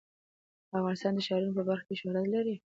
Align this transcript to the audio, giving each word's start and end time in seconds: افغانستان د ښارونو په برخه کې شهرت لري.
افغانستان 0.77 1.11
د 1.15 1.19
ښارونو 1.25 1.55
په 1.57 1.63
برخه 1.69 1.85
کې 1.87 1.99
شهرت 2.01 2.25
لري. 2.35 2.55